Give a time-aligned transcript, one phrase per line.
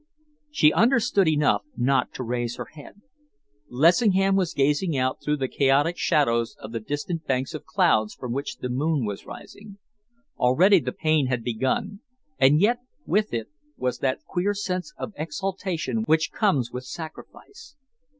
[0.49, 3.03] She understood enough not to raise her head.
[3.69, 8.31] Lessingham was gazing out through the chaotic shadows of the distant banks of clouds from
[8.33, 9.77] which the moon was rising.
[10.39, 11.99] Already the pain had begun,
[12.39, 17.75] and yet with it was that queer sense of exaltation which comes with sacrifice.